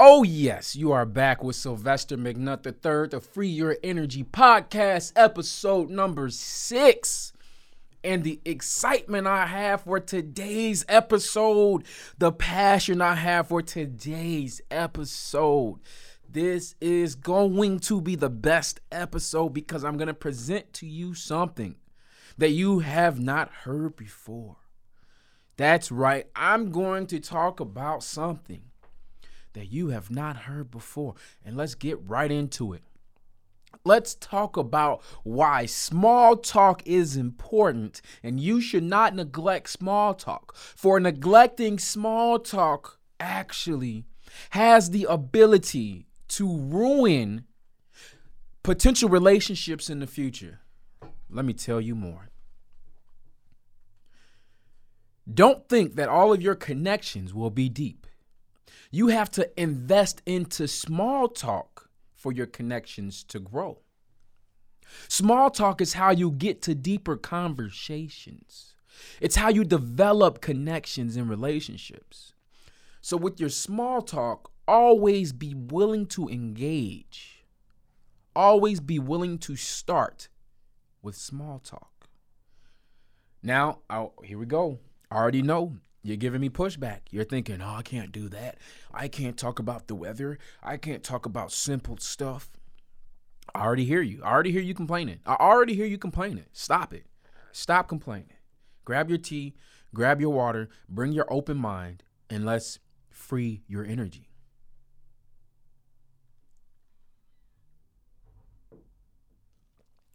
[0.00, 5.90] Oh, yes, you are back with Sylvester McNutt III, the Free Your Energy podcast, episode
[5.90, 7.32] number six.
[8.04, 11.84] And the excitement I have for today's episode,
[12.16, 15.80] the passion I have for today's episode.
[16.30, 21.12] This is going to be the best episode because I'm going to present to you
[21.12, 21.74] something
[22.36, 24.58] that you have not heard before.
[25.56, 28.62] That's right, I'm going to talk about something
[29.52, 31.14] that you have not heard before.
[31.44, 32.82] And let's get right into it.
[33.84, 40.54] Let's talk about why small talk is important and you should not neglect small talk.
[40.54, 44.04] For neglecting small talk actually
[44.50, 47.44] has the ability to ruin
[48.62, 50.60] potential relationships in the future.
[51.30, 52.28] Let me tell you more.
[55.32, 58.06] Don't think that all of your connections will be deep.
[58.90, 63.78] You have to invest into small talk for your connections to grow.
[65.08, 68.74] Small talk is how you get to deeper conversations.
[69.20, 72.32] It's how you develop connections and relationships.
[73.00, 77.44] So, with your small talk, always be willing to engage.
[78.34, 80.28] Always be willing to start
[81.02, 82.08] with small talk.
[83.42, 84.80] Now, I'll, here we go.
[85.10, 85.76] I already know
[86.08, 87.00] you're giving me pushback.
[87.10, 88.58] You're thinking, oh, I can't do that.
[88.92, 90.38] I can't talk about the weather.
[90.62, 92.50] I can't talk about simple stuff.
[93.54, 94.22] I already hear you.
[94.24, 95.20] I already hear you complaining.
[95.26, 96.46] I already hear you complaining.
[96.52, 97.06] Stop it.
[97.52, 98.36] Stop complaining.
[98.84, 99.54] Grab your tea,
[99.94, 102.78] grab your water, bring your open mind, and let's
[103.10, 104.30] free your energy.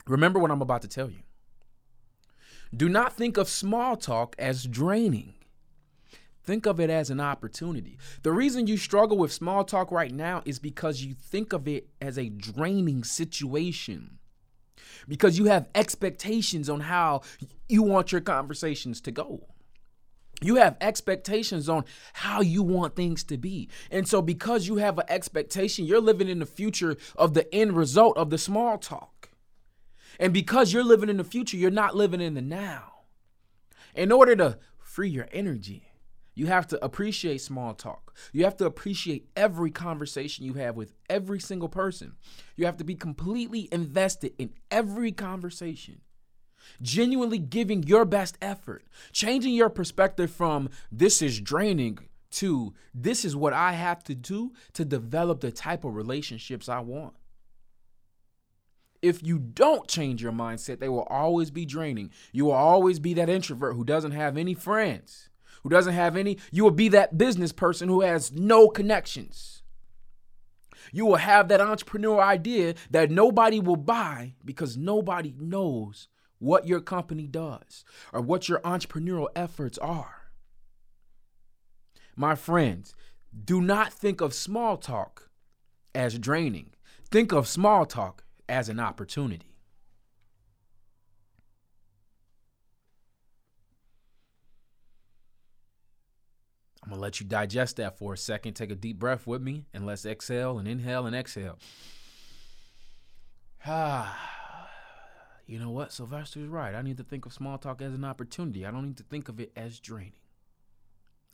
[0.07, 1.21] Remember what I'm about to tell you.
[2.75, 5.35] Do not think of small talk as draining.
[6.43, 7.97] Think of it as an opportunity.
[8.23, 11.87] The reason you struggle with small talk right now is because you think of it
[12.01, 14.19] as a draining situation.
[15.07, 17.21] Because you have expectations on how
[17.69, 19.47] you want your conversations to go.
[20.41, 23.69] You have expectations on how you want things to be.
[23.89, 27.77] And so, because you have an expectation, you're living in the future of the end
[27.77, 29.29] result of the small talk.
[30.19, 32.91] And because you're living in the future, you're not living in the now.
[33.95, 35.92] In order to free your energy,
[36.35, 38.15] you have to appreciate small talk.
[38.31, 42.13] You have to appreciate every conversation you have with every single person.
[42.55, 46.01] You have to be completely invested in every conversation.
[46.81, 51.99] Genuinely giving your best effort, changing your perspective from this is draining
[52.31, 56.79] to this is what I have to do to develop the type of relationships I
[56.79, 57.13] want.
[59.01, 62.11] If you don't change your mindset, they will always be draining.
[62.31, 65.29] You will always be that introvert who doesn't have any friends
[65.63, 69.63] who doesn't have any, you will be that business person who has no connections.
[70.91, 76.07] You will have that entrepreneur idea that nobody will buy because nobody knows
[76.39, 80.23] what your company does or what your entrepreneurial efforts are.
[82.15, 82.93] My friends,
[83.45, 85.29] do not think of small talk
[85.95, 86.71] as draining.
[87.09, 89.52] Think of small talk as an opportunity.
[96.83, 98.55] I'm gonna let you digest that for a second.
[98.55, 101.57] Take a deep breath with me and let's exhale and inhale and exhale.
[103.65, 104.69] Ah,
[105.47, 105.93] you know what?
[105.93, 106.75] Sylvester's right.
[106.75, 108.65] I need to think of small talk as an opportunity.
[108.65, 110.13] I don't need to think of it as draining.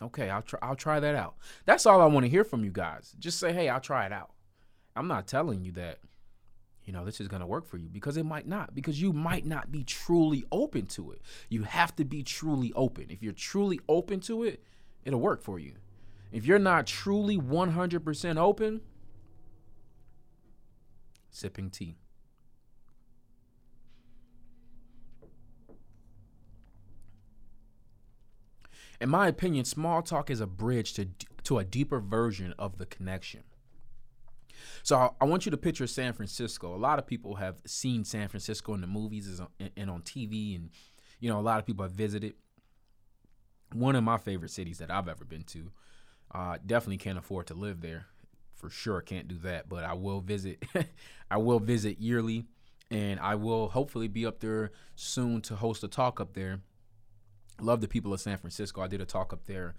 [0.01, 0.59] Okay, I'll try.
[0.61, 1.35] I'll try that out.
[1.65, 3.15] That's all I want to hear from you guys.
[3.17, 4.31] Just say, hey, I'll try it out.
[4.95, 5.99] I'm not telling you that,
[6.85, 8.75] you know, this is gonna work for you because it might not.
[8.75, 11.23] Because you might not be truly open to it.
[11.49, 13.07] You have to be truly open.
[13.09, 14.63] If you're truly open to it,
[15.05, 15.73] it'll work for you.
[16.31, 18.81] If you're not truly 100% open,
[21.31, 21.95] sipping tea.
[29.01, 31.07] In my opinion, small talk is a bridge to,
[31.43, 33.43] to a deeper version of the connection.
[34.83, 36.75] So I, I, want you to picture San Francisco.
[36.75, 39.41] A lot of people have seen San Francisco in the movies
[39.77, 40.69] and on TV, and
[41.19, 42.33] you know a lot of people have visited
[43.73, 45.71] one of my favorite cities that I've ever been to.
[46.33, 48.05] Uh, definitely can't afford to live there.
[48.55, 49.69] For sure, can't do that.
[49.69, 50.63] But I will visit.
[51.31, 52.45] I will visit yearly,
[52.91, 56.59] and I will hopefully be up there soon to host a talk up there.
[57.61, 58.81] Love the people of San Francisco.
[58.81, 59.75] I did a talk up there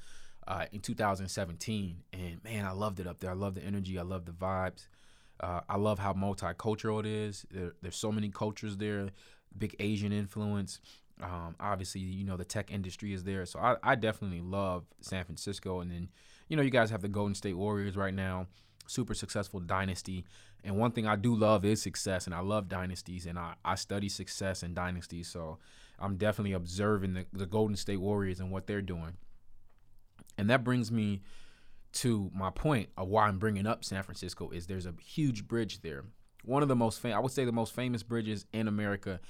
[0.47, 3.31] uh, in 2017, and man, I loved it up there.
[3.31, 3.99] I love the energy.
[3.99, 4.89] I love the vibes.
[5.39, 7.47] Uh, I love how multicultural it is.
[7.51, 9.11] There, there's so many cultures there.
[9.57, 10.81] Big Asian influence.
[11.23, 15.25] Um, obviously, you know the tech industry is there, so I, I definitely love San
[15.25, 15.81] Francisco.
[15.81, 16.09] And then,
[16.49, 18.47] you know, you guys have the Golden State Warriors right now,
[18.87, 20.25] super successful dynasty.
[20.63, 23.75] And one thing I do love is success, and I love dynasties, and I, I
[23.75, 25.29] study success and dynasties.
[25.29, 25.59] So
[25.99, 29.15] I'm definitely observing the, the Golden State Warriors and what they're doing.
[30.39, 31.23] And that brings me
[31.93, 35.83] to my point of why I'm bringing up San Francisco is there's a huge bridge
[35.83, 36.05] there.
[36.45, 39.21] One of the most famous, I would say the most famous bridges in America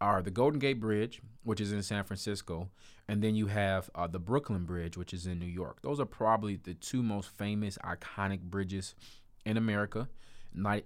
[0.00, 2.68] are the Golden Gate Bridge, which is in San Francisco,
[3.08, 5.82] and then you have uh, the Brooklyn Bridge, which is in New York.
[5.82, 8.94] Those are probably the two most famous, iconic bridges
[9.44, 10.08] in America,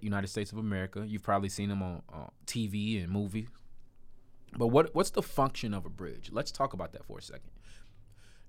[0.01, 1.05] United States of America.
[1.07, 3.47] You've probably seen them on uh, TV and movies.
[4.57, 6.29] But what what's the function of a bridge?
[6.31, 7.49] Let's talk about that for a second.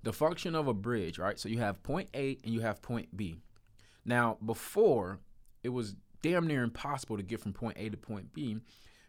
[0.03, 1.39] The function of a bridge, right?
[1.39, 3.41] So you have point A and you have point B.
[4.05, 5.21] Now, before
[5.63, 8.59] it was damn near impossible to get from point A to point B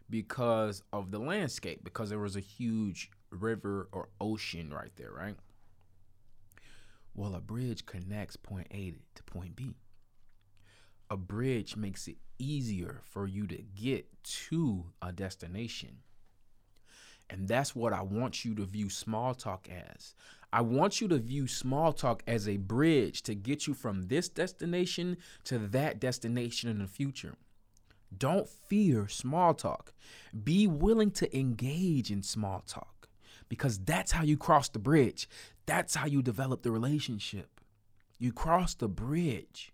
[0.08, 5.36] because of the landscape, because there was a huge river or ocean right there, right?
[7.14, 9.74] Well, a bridge connects point A to point B.
[11.10, 15.98] A bridge makes it easier for you to get to a destination.
[17.28, 20.14] And that's what I want you to view small talk as.
[20.52, 24.28] I want you to view small talk as a bridge to get you from this
[24.28, 27.34] destination to that destination in the future.
[28.16, 29.92] Don't fear small talk.
[30.44, 33.08] Be willing to engage in small talk
[33.48, 35.28] because that's how you cross the bridge.
[35.66, 37.60] That's how you develop the relationship.
[38.18, 39.72] You cross the bridge.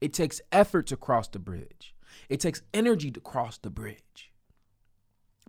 [0.00, 1.94] It takes effort to cross the bridge,
[2.28, 4.32] it takes energy to cross the bridge.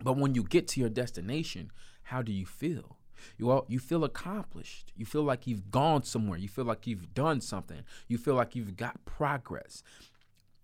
[0.02, 1.70] But when you get to your destination,
[2.04, 2.96] how do you feel?
[3.36, 4.92] You you feel accomplished.
[4.96, 6.38] You feel like you've gone somewhere.
[6.38, 7.82] You feel like you've done something.
[8.08, 9.82] You feel like you've got progress.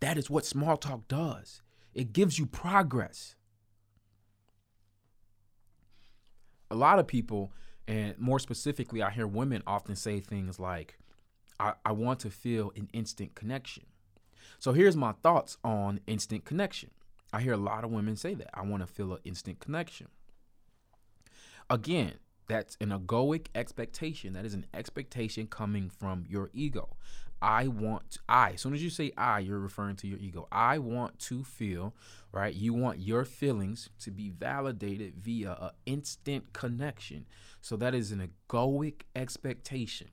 [0.01, 1.63] That is what small talk does.
[1.95, 3.35] It gives you progress.
[6.71, 7.53] A lot of people,
[7.89, 10.99] and more specifically, I hear women often say things like,
[11.59, 13.85] I, I want to feel an instant connection.
[14.59, 16.91] So here's my thoughts on instant connection.
[17.33, 18.51] I hear a lot of women say that.
[18.53, 20.09] I want to feel an instant connection.
[21.69, 22.15] Again,
[22.49, 24.35] that's an egoic expectation.
[24.35, 26.97] That is an expectation coming from your ego.
[27.41, 28.53] I want I.
[28.53, 30.49] As soon as you say I, you're referring to your ego.
[30.51, 31.95] I want to feel,
[32.33, 32.55] right?
[32.55, 37.27] You want your feelings to be validated via an instant connection.
[37.61, 40.09] So that is an egoic expectation.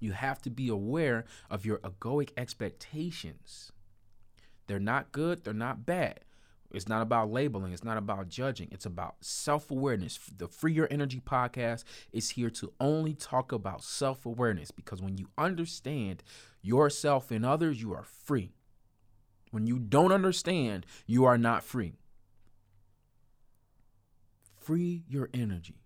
[0.00, 3.70] You have to be aware of your egoic expectations.
[4.66, 6.20] They're not good, they're not bad.
[6.74, 7.72] It's not about labeling.
[7.72, 8.68] It's not about judging.
[8.70, 10.18] It's about self awareness.
[10.36, 15.18] The Free Your Energy podcast is here to only talk about self awareness because when
[15.18, 16.22] you understand
[16.62, 18.52] yourself and others, you are free.
[19.50, 21.94] When you don't understand, you are not free.
[24.56, 25.82] Free your energy.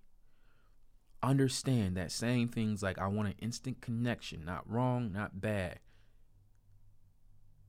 [1.22, 5.80] Understand that saying things like, I want an instant connection, not wrong, not bad,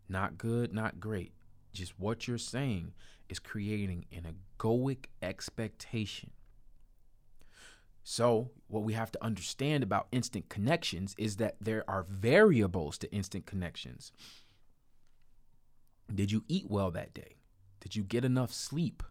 [0.07, 1.31] not good, not great
[1.77, 2.93] just what you're saying
[3.29, 6.31] is creating an egoic expectation.
[8.03, 13.11] So, what we have to understand about instant connections is that there are variables to
[13.11, 14.13] instant connections.
[16.13, 17.35] Did you eat well that day?
[17.81, 19.03] Did you get enough sleep?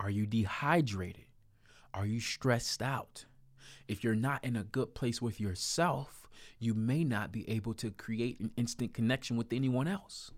[0.00, 1.26] Are you dehydrated?
[1.92, 3.26] Are you stressed out?
[3.86, 6.26] If you're not in a good place with yourself,
[6.58, 10.30] you may not be able to create an instant connection with anyone else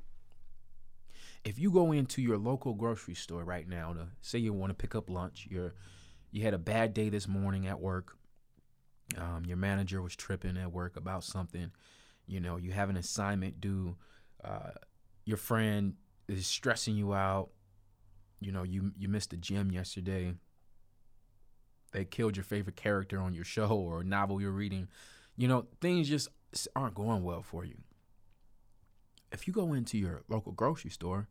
[1.48, 4.74] if you go into your local grocery store right now to say you want to
[4.74, 5.74] pick up lunch, you're
[6.30, 8.18] you had a bad day this morning at work.
[9.16, 11.70] Um, your manager was tripping at work about something.
[12.26, 13.96] You know, you have an assignment due.
[14.44, 14.72] Uh,
[15.24, 15.94] your friend
[16.28, 17.48] is stressing you out.
[18.40, 20.34] You know, you you missed the gym yesterday.
[21.92, 24.88] They killed your favorite character on your show or novel you're reading.
[25.38, 26.28] You know, things just
[26.76, 27.78] aren't going well for you
[29.32, 31.28] if you go into your local grocery store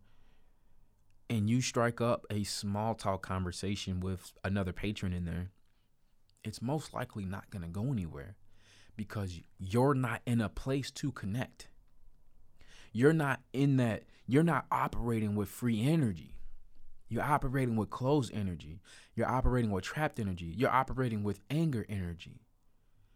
[1.29, 5.51] and you strike up a small talk conversation with another patron in there,
[6.43, 8.36] it's most likely not going to go anywhere
[8.96, 11.67] because you're not in a place to connect.
[12.91, 16.34] You're not in that, you're not operating with free energy.
[17.10, 18.81] You're operating with closed energy.
[19.15, 20.53] You're operating with trapped energy.
[20.55, 22.41] You're operating with anger energy.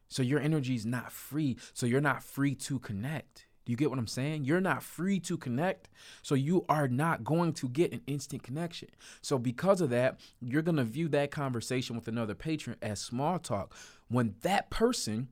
[0.08, 1.58] So your energy is not free.
[1.74, 3.48] So you're not free to connect.
[3.65, 4.44] Do you get what I'm saying?
[4.44, 5.89] You're not free to connect.
[6.24, 8.89] So you are not going to get an instant connection.
[9.22, 13.38] So because of that, you're going to view that conversation with another patron as small
[13.38, 13.75] talk
[14.08, 15.30] when that person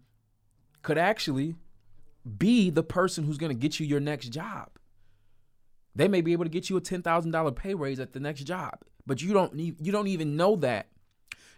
[0.81, 1.55] could actually
[2.37, 4.69] be the person who's going to get you your next job.
[5.95, 8.79] They may be able to get you a $10,000 pay raise at the next job,
[9.05, 10.87] but you don't need, you don't even know that.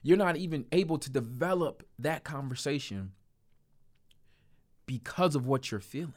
[0.04, 3.12] You're not even able to develop that conversation
[4.88, 6.13] because of what you're feeling,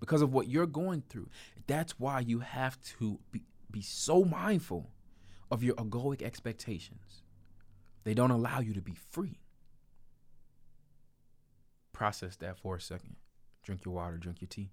[0.00, 1.28] because of what you're going through.
[1.66, 4.90] That's why you have to be, be so mindful
[5.50, 7.22] of your egoic expectations.
[8.04, 9.38] They don't allow you to be free.
[11.92, 13.16] Process that for a second.
[13.62, 14.70] Drink your water, drink your tea.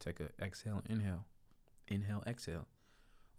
[0.00, 1.26] Take a exhale, inhale.
[1.88, 2.66] Inhale, exhale.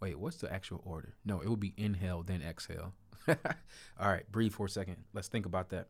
[0.00, 1.14] Wait, what's the actual order?
[1.24, 2.94] No, it would be inhale, then exhale.
[3.28, 4.96] All right, breathe for a second.
[5.12, 5.88] Let's think about that.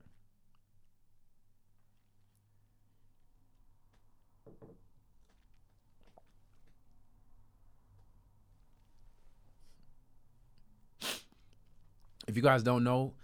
[12.28, 13.14] If you guys don't know,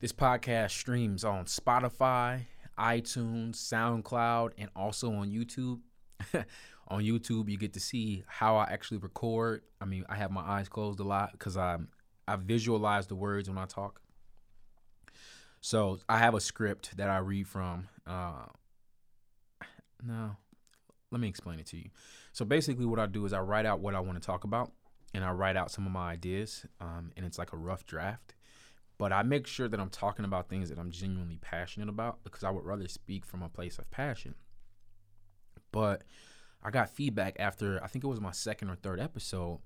[0.00, 2.46] this podcast streams on Spotify,
[2.78, 5.80] iTunes, SoundCloud, and also on YouTube.
[6.88, 9.64] on YouTube, you get to see how I actually record.
[9.82, 11.88] I mean, I have my eyes closed a lot because I'm
[12.26, 14.00] I visualize the words when I talk.
[15.60, 17.88] So I have a script that I read from.
[18.06, 18.46] Uh,
[20.02, 20.36] no,
[21.10, 21.90] let me explain it to you.
[22.32, 24.72] So basically, what I do is I write out what I want to talk about,
[25.14, 28.34] and I write out some of my ideas, um, and it's like a rough draft.
[28.98, 32.44] But I make sure that I'm talking about things that I'm genuinely passionate about because
[32.44, 34.34] I would rather speak from a place of passion.
[35.72, 36.04] But
[36.62, 39.60] I got feedback after I think it was my second or third episode.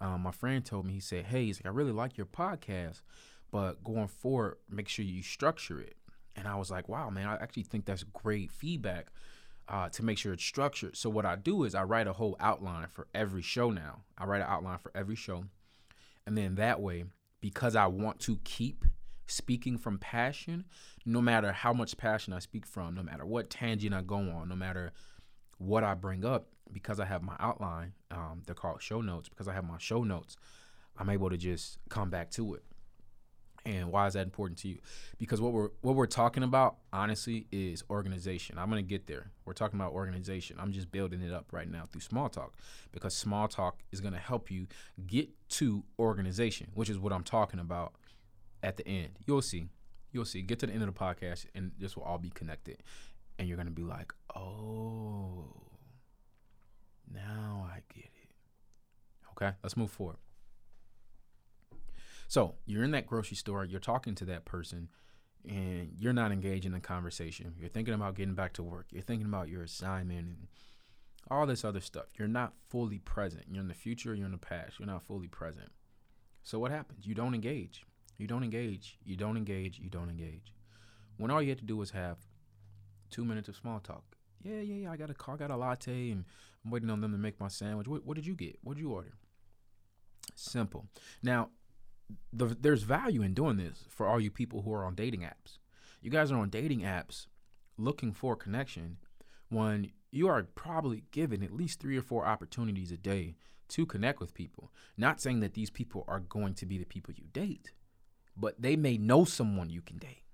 [0.00, 3.02] Um, my friend told me he said, "Hey, he's like, I really like your podcast,
[3.50, 5.96] but going forward, make sure you structure it."
[6.34, 9.12] And I was like, "Wow, man, I actually think that's great feedback."
[9.70, 10.96] Uh, to make sure it's structured.
[10.96, 14.00] So what I do is I write a whole outline for every show now.
[14.18, 15.44] I write an outline for every show.
[16.26, 17.04] And then that way,
[17.40, 18.84] because I want to keep
[19.28, 20.64] speaking from passion,
[21.06, 24.48] no matter how much passion I speak from, no matter what tangent I go on,
[24.48, 24.92] no matter
[25.58, 29.46] what I bring up, because I have my outline, um, they're called show notes, because
[29.46, 30.36] I have my show notes,
[30.98, 32.64] I'm able to just come back to it.
[33.66, 34.78] And why is that important to you?
[35.18, 38.58] Because what we're what we're talking about, honestly, is organization.
[38.58, 39.30] I'm gonna get there.
[39.44, 40.56] We're talking about organization.
[40.58, 42.54] I'm just building it up right now through small talk
[42.92, 44.66] because small talk is gonna help you
[45.06, 47.94] get to organization, which is what I'm talking about
[48.62, 49.10] at the end.
[49.26, 49.68] You'll see.
[50.12, 50.42] You'll see.
[50.42, 52.82] Get to the end of the podcast and this will all be connected
[53.38, 55.44] and you're gonna be like, oh,
[57.12, 58.30] now I get it.
[59.32, 60.16] Okay, let's move forward.
[62.30, 64.88] So you're in that grocery store, you're talking to that person,
[65.44, 67.54] and you're not engaged in conversation.
[67.58, 68.86] You're thinking about getting back to work.
[68.92, 70.46] You're thinking about your assignment and
[71.28, 72.04] all this other stuff.
[72.16, 73.46] You're not fully present.
[73.50, 74.78] You're in the future, you're in the past.
[74.78, 75.70] You're not fully present.
[76.44, 77.04] So what happens?
[77.04, 77.84] You don't engage.
[78.16, 78.96] You don't engage.
[79.02, 79.80] You don't engage.
[79.80, 80.54] You don't engage.
[81.16, 82.18] When all you have to do is have
[83.10, 84.04] two minutes of small talk.
[84.40, 84.92] Yeah, yeah, yeah.
[84.92, 86.24] I got a car, got a latte, and
[86.64, 87.88] I'm waiting on them to make my sandwich.
[87.88, 88.56] What, what did you get?
[88.62, 89.14] What did you order?
[90.36, 90.86] Simple.
[91.24, 91.48] Now,
[92.32, 95.58] the, there's value in doing this for all you people who are on dating apps.
[96.00, 97.26] You guys are on dating apps
[97.76, 98.98] looking for connection
[99.48, 103.36] when you are probably given at least three or four opportunities a day
[103.68, 104.70] to connect with people.
[104.96, 107.72] Not saying that these people are going to be the people you date,
[108.36, 110.24] but they may know someone you can date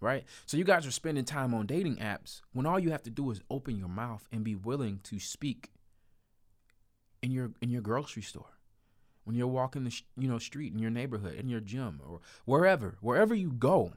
[0.00, 0.24] right?
[0.46, 3.30] So you guys are spending time on dating apps when all you have to do
[3.30, 5.70] is open your mouth and be willing to speak
[7.22, 8.57] in your in your grocery store.
[9.28, 12.96] When you're walking the you know street in your neighborhood, in your gym or wherever,
[13.02, 13.92] wherever you go,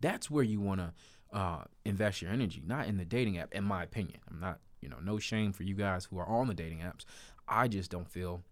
[0.00, 0.92] that's where you want to
[1.36, 3.52] uh, invest your energy, not in the dating app.
[3.52, 6.46] In my opinion, I'm not you know no shame for you guys who are on
[6.46, 7.04] the dating apps.
[7.48, 8.44] I just don't feel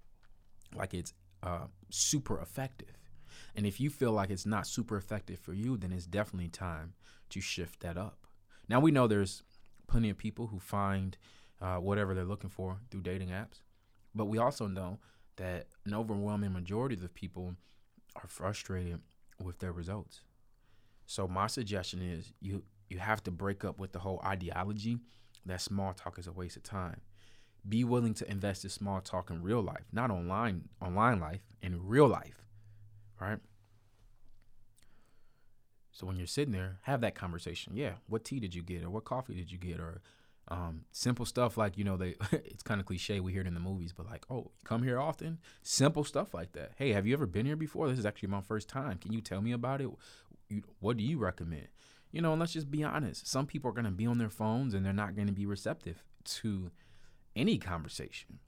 [0.75, 1.15] like it's
[1.45, 2.99] uh, super effective.
[3.55, 6.95] And if you feel like it's not super effective for you, then it's definitely time
[7.29, 8.27] to shift that up.
[8.69, 9.45] Now we know there's
[9.87, 11.17] plenty of people who find
[11.61, 13.61] uh, whatever they're looking for through dating apps,
[14.13, 14.99] but we also know
[15.41, 17.57] that an overwhelming majority of people
[18.17, 19.01] are frustrated
[19.43, 20.21] with their results.
[21.07, 24.99] So my suggestion is you you have to break up with the whole ideology
[25.47, 27.01] that small talk is a waste of time.
[27.69, 31.87] Be willing to invest in small talk in real life, not online online life, in
[31.87, 32.41] real life
[33.21, 33.39] right?
[35.93, 37.77] So when you're sitting there, have that conversation.
[37.77, 40.01] Yeah, what tea did you get, or what coffee did you get, or
[40.49, 42.17] um, simple stuff like you know they.
[42.33, 43.21] it's kind of cliche.
[43.21, 45.39] We hear it in the movies, but like, oh, come here often.
[45.63, 46.73] Simple stuff like that.
[46.77, 47.89] Hey, have you ever been here before?
[47.89, 48.99] This is actually my first time.
[48.99, 49.89] Can you tell me about it?
[50.49, 51.69] You, what do you recommend?
[52.11, 53.29] You know, and let's just be honest.
[53.29, 55.47] Some people are going to be on their phones and they're not going to be
[55.47, 56.73] receptive to
[57.37, 58.41] any conversation.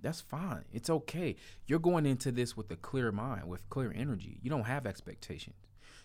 [0.00, 0.64] That's fine.
[0.72, 1.36] It's okay.
[1.66, 4.38] You're going into this with a clear mind, with clear energy.
[4.42, 5.56] You don't have expectations.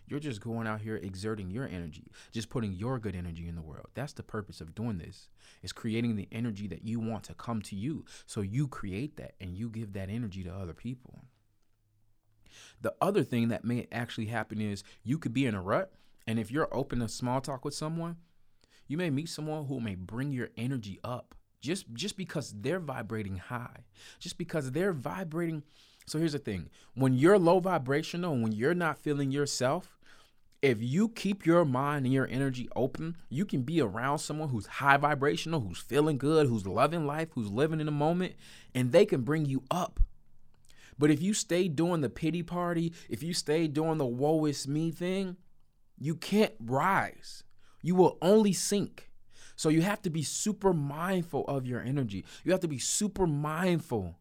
[0.07, 3.61] You're just going out here exerting your energy, just putting your good energy in the
[3.61, 3.87] world.
[3.93, 5.29] That's the purpose of doing this.
[5.61, 8.05] Is creating the energy that you want to come to you.
[8.25, 11.21] So you create that and you give that energy to other people.
[12.81, 15.91] The other thing that may actually happen is you could be in a rut,
[16.27, 18.17] and if you're open to small talk with someone,
[18.87, 23.37] You may meet someone who may bring your energy up just just because they're vibrating
[23.37, 23.85] high.
[24.19, 25.63] Just because they're vibrating.
[26.05, 26.69] So here's the thing.
[26.95, 29.97] When you're low vibrational, when you're not feeling yourself,
[30.61, 34.65] if you keep your mind and your energy open, you can be around someone who's
[34.65, 38.35] high vibrational, who's feeling good, who's loving life, who's living in the moment,
[38.73, 39.99] and they can bring you up.
[40.97, 44.67] But if you stay doing the pity party, if you stay doing the woe is
[44.67, 45.35] me thing,
[45.97, 47.43] you can't rise.
[47.81, 49.09] You will only sink.
[49.55, 52.25] So you have to be super mindful of your energy.
[52.43, 54.17] You have to be super mindful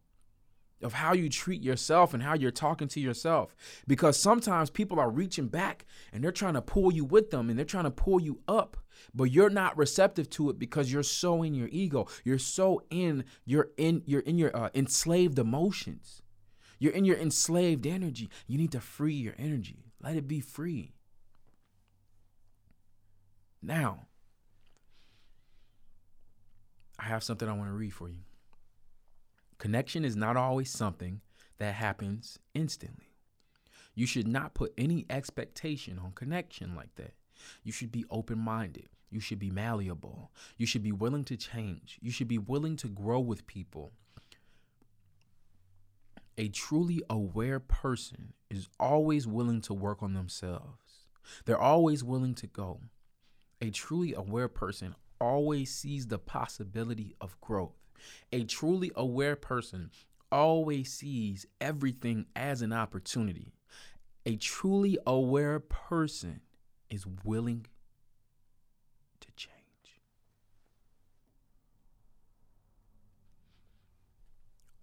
[0.83, 3.55] of how you treat yourself and how you're talking to yourself.
[3.87, 7.57] Because sometimes people are reaching back and they're trying to pull you with them and
[7.57, 8.77] they're trying to pull you up,
[9.13, 12.07] but you're not receptive to it because you're so in your ego.
[12.23, 16.21] You're so in you're in you're in your uh, enslaved emotions.
[16.79, 18.29] You're in your enslaved energy.
[18.47, 19.85] You need to free your energy.
[20.01, 20.95] Let it be free.
[23.61, 24.07] Now,
[26.99, 28.19] I have something I want to read for you.
[29.63, 31.21] Connection is not always something
[31.57, 33.13] that happens instantly.
[33.95, 37.13] You should not put any expectation on connection like that.
[37.63, 38.89] You should be open minded.
[39.09, 40.33] You should be malleable.
[40.57, 41.97] You should be willing to change.
[42.01, 43.93] You should be willing to grow with people.
[46.37, 51.05] A truly aware person is always willing to work on themselves.
[51.45, 52.81] They're always willing to go.
[53.61, 57.82] A truly aware person always sees the possibility of growth.
[58.31, 59.91] A truly aware person
[60.31, 63.53] always sees everything as an opportunity.
[64.25, 66.41] A truly aware person
[66.89, 67.65] is willing
[69.19, 69.53] to change.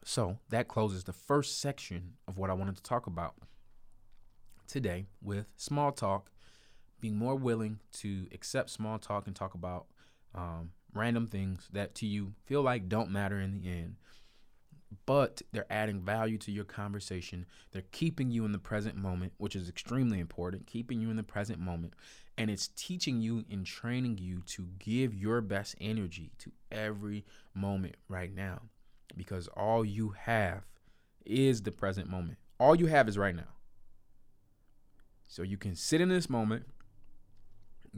[0.04, 3.34] So that closes the first section of what I wanted to talk about
[4.66, 6.30] today with small talk,
[7.00, 9.86] being more willing to accept small talk and talk about
[10.34, 13.96] um, random things that to you feel like don't matter in the end,
[15.06, 17.46] but they're adding value to your conversation.
[17.72, 21.22] They're keeping you in the present moment, which is extremely important, keeping you in the
[21.22, 21.94] present moment.
[22.36, 27.24] And it's teaching you and training you to give your best energy to every
[27.54, 28.62] moment right now
[29.16, 30.62] because all you have
[31.24, 32.38] is the present moment.
[32.58, 33.54] All you have is right now.
[35.26, 36.66] So you can sit in this moment,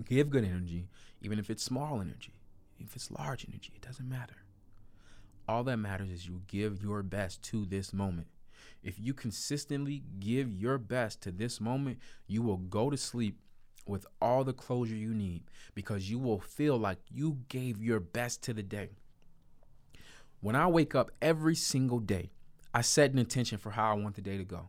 [0.05, 0.89] give good energy,
[1.23, 2.35] even if it's small energy,
[2.85, 4.37] if it's large energy, it doesn't matter.
[5.49, 8.29] All that matters is you give your best to this moment.
[8.83, 13.39] If you consistently give your best to this moment, you will go to sleep
[13.87, 15.43] with all the closure you need
[15.75, 18.91] because you will feel like you gave your best to the day.
[20.41, 22.31] When I wake up every single day,
[22.75, 24.69] I set an intention for how I want the day to go.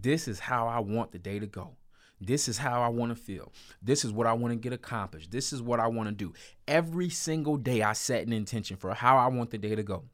[0.00, 1.76] This is how I want the day to go.
[2.20, 3.52] This is how I want to feel.
[3.82, 5.30] This is what I want to get accomplished.
[5.30, 6.32] This is what I want to do.
[6.66, 10.04] Every single day, I set an intention for how I want the day to go.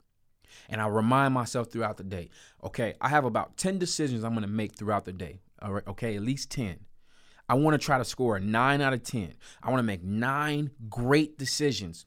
[0.69, 2.31] And I remind myself throughout the day,
[2.63, 5.41] okay, I have about 10 decisions I'm going to make throughout the day.
[5.61, 6.79] All right, okay, at least 10.
[7.49, 9.35] I want to try to score a 9 out of 10.
[9.63, 12.07] I want to make nine great decisions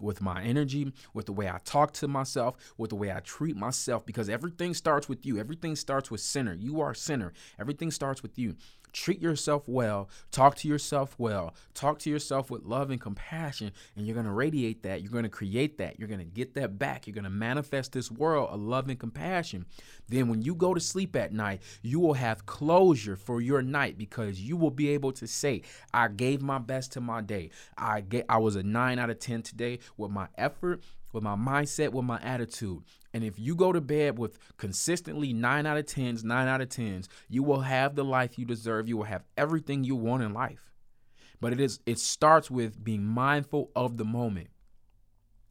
[0.00, 3.56] with my energy, with the way I talk to myself, with the way I treat
[3.56, 5.38] myself, because everything starts with you.
[5.38, 6.54] Everything starts with center.
[6.54, 7.32] You are center.
[7.58, 8.54] Everything starts with you
[8.92, 14.06] treat yourself well, talk to yourself well, talk to yourself with love and compassion, and
[14.06, 15.02] you're going to radiate that.
[15.02, 15.98] You're going to create that.
[15.98, 17.06] You're going to get that back.
[17.06, 19.66] You're going to manifest this world of love and compassion.
[20.08, 23.98] Then, when you go to sleep at night, you will have closure for your night
[23.98, 27.50] because you will be able to say, I gave my best to my day.
[27.76, 31.34] I get I was a 9 out of 10 today with my effort with my
[31.34, 32.82] mindset, with my attitude.
[33.14, 36.68] And if you go to bed with consistently nine out of tens, nine out of
[36.68, 38.88] tens, you will have the life you deserve.
[38.88, 40.70] You will have everything you want in life.
[41.40, 44.48] But it is it starts with being mindful of the moment.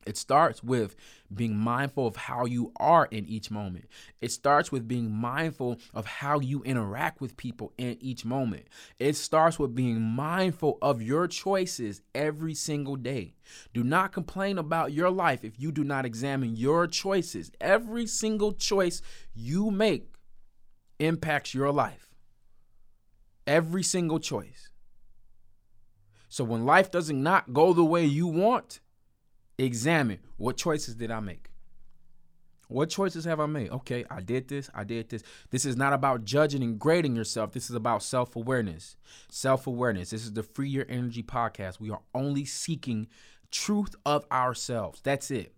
[0.08, 0.96] It starts with
[1.34, 3.86] being mindful of how you are in each moment.
[4.22, 8.68] It starts with being mindful of how you interact with people in each moment.
[9.00, 13.36] It starts with being mindful of your choices every single day.
[13.74, 17.52] Do not complain about your life if you do not examine your choices.
[17.60, 19.02] Every single choice
[19.36, 20.14] you make
[21.00, 22.16] impacts your life.
[23.46, 24.70] Every single choice.
[26.30, 28.80] So when life does not go the way you want,
[29.58, 31.50] examine what choices did I make?
[32.70, 33.72] What choices have I made?
[33.72, 35.24] Okay, I did this, I did this.
[35.52, 37.54] This is not about judging and grading yourself.
[37.54, 38.98] This is about self awareness.
[39.30, 40.10] Self awareness.
[40.10, 41.80] This is the Free Your Energy podcast.
[41.80, 43.08] We are only seeking
[43.52, 45.00] truth of ourselves.
[45.02, 45.54] That's it.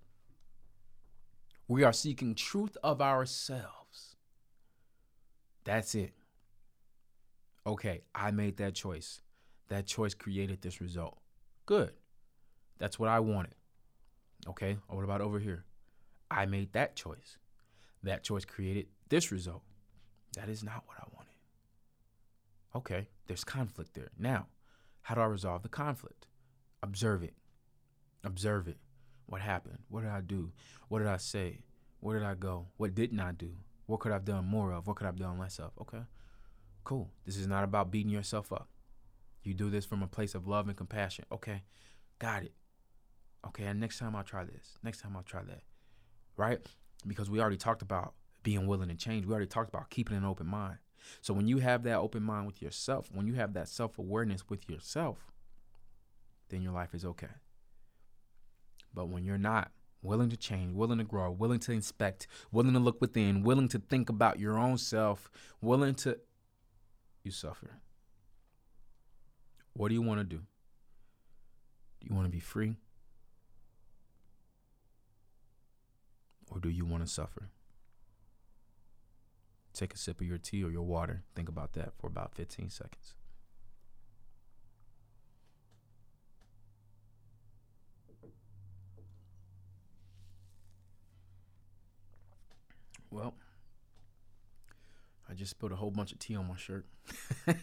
[1.67, 4.15] We are seeking truth of ourselves.
[5.63, 6.13] That's it.
[7.65, 9.21] Okay, I made that choice.
[9.67, 11.19] That choice created this result.
[11.65, 11.93] Good.
[12.77, 13.53] That's what I wanted.
[14.47, 15.65] Okay, or what about over here?
[16.31, 17.37] I made that choice.
[18.03, 19.63] That choice created this result.
[20.35, 21.33] That is not what I wanted.
[22.75, 24.11] Okay, there's conflict there.
[24.17, 24.47] Now,
[25.01, 26.27] how do I resolve the conflict?
[26.83, 27.33] Observe it.
[28.23, 28.77] Observe it.
[29.25, 29.79] What happened?
[29.89, 30.51] What did I do?
[30.87, 31.59] What did I say?
[31.99, 32.67] Where did I go?
[32.77, 33.51] What didn't I do?
[33.85, 34.87] What could I have done more of?
[34.87, 35.71] What could I have done less of?
[35.81, 36.03] Okay,
[36.83, 37.11] cool.
[37.25, 38.69] This is not about beating yourself up.
[39.43, 41.25] You do this from a place of love and compassion.
[41.31, 41.63] Okay,
[42.19, 42.53] got it.
[43.47, 44.77] Okay, and next time I'll try this.
[44.83, 45.61] Next time I'll try that.
[46.35, 46.59] Right?
[47.07, 49.25] Because we already talked about being willing to change.
[49.25, 50.77] We already talked about keeping an open mind.
[51.21, 54.49] So when you have that open mind with yourself, when you have that self awareness
[54.49, 55.31] with yourself,
[56.49, 57.27] then your life is okay.
[58.93, 59.71] But when you're not
[60.01, 63.79] willing to change, willing to grow, willing to inspect, willing to look within, willing to
[63.79, 65.29] think about your own self,
[65.61, 66.17] willing to,
[67.23, 67.79] you suffer.
[69.73, 70.41] What do you want to do?
[72.01, 72.75] Do you want to be free?
[76.49, 77.49] Or do you want to suffer?
[79.73, 81.23] Take a sip of your tea or your water.
[81.35, 83.13] Think about that for about 15 seconds.
[93.11, 93.33] Well,
[95.29, 96.85] I just spilled a whole bunch of tea on my shirt.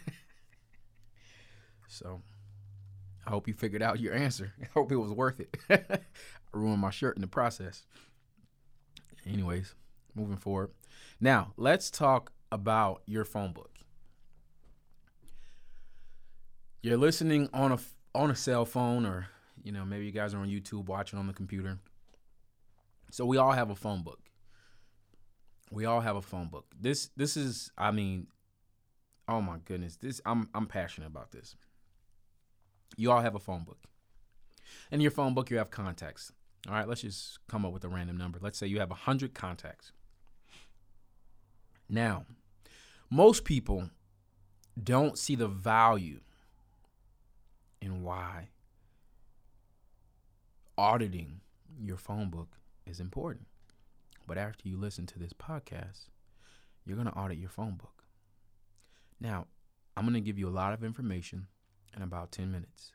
[1.87, 2.22] so
[3.27, 4.53] I hope you figured out your answer.
[4.62, 5.57] I hope it was worth it.
[5.70, 5.99] I
[6.53, 7.85] ruined my shirt in the process.
[9.27, 9.75] Anyways,
[10.15, 10.71] moving forward.
[11.21, 13.71] Now, let's talk about your phone book.
[16.83, 17.79] You're listening on a
[18.15, 19.29] on a cell phone or
[19.62, 21.79] you know, maybe you guys are on YouTube watching on the computer.
[23.11, 24.21] So we all have a phone book.
[25.73, 26.67] We all have a phone book.
[26.81, 28.29] This this is I mean,
[29.29, 29.97] oh my goodness.
[29.97, 31.57] This I'm I'm passionate about this.
[32.97, 33.79] You all have a phone book.
[34.93, 36.31] In your phone book you have contacts.
[36.68, 38.38] All right, let's just come up with a random number.
[38.40, 39.92] Let's say you have 100 contacts.
[41.88, 42.24] Now,
[43.09, 43.90] most people
[44.83, 46.20] don't see the value
[47.81, 48.48] in why
[50.76, 51.40] auditing
[51.81, 53.46] your phone book is important.
[54.26, 56.09] But after you listen to this podcast,
[56.85, 58.05] you're going to audit your phone book.
[59.20, 59.46] Now,
[59.96, 61.46] I'm going to give you a lot of information
[61.96, 62.92] in about 10 minutes.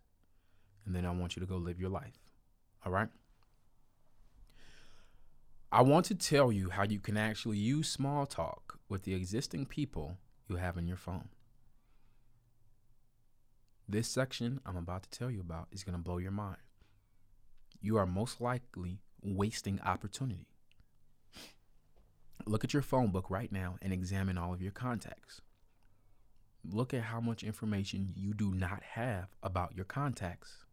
[0.86, 2.20] And then I want you to go live your life.
[2.86, 3.08] All right?
[5.74, 9.68] I want to tell you how you can actually use small talk with the existing
[9.68, 10.18] people
[10.50, 11.30] you have in your phone.
[13.88, 16.58] This section I'm about to tell you about is going to blow your mind.
[17.82, 20.48] You are most likely wasting opportunity.
[22.46, 25.40] Look at your phone book right now and examine all of your contacts.
[26.70, 30.66] Look at how much information you do not have about your contacts.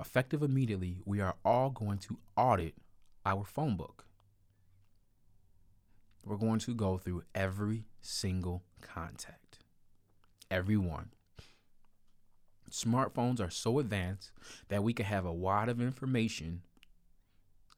[0.00, 2.74] Effective immediately, we are all going to audit
[3.28, 4.06] our phone book.
[6.24, 9.58] We're going to go through every single contact,
[10.50, 11.10] every one.
[12.70, 14.32] Smartphones are so advanced
[14.68, 16.62] that we can have a wad of information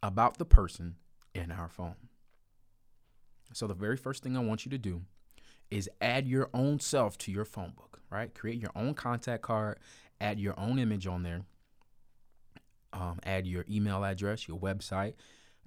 [0.02, 0.96] about the person
[1.34, 2.08] in our phone.
[3.52, 5.02] So, the very first thing I want you to do
[5.70, 8.32] is add your own self to your phone book, right?
[8.34, 9.78] Create your own contact card,
[10.20, 11.42] add your own image on there,
[12.92, 15.14] um, add your email address, your website,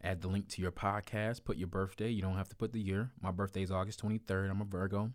[0.03, 2.09] add the link to your podcast, put your birthday.
[2.09, 3.11] You don't have to put the year.
[3.21, 4.49] My birthday is August 23rd.
[4.49, 5.11] I'm a Virgo.